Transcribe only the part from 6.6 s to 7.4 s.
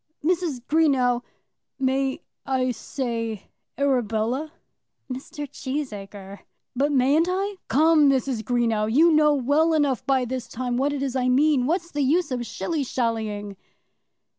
"But mayn't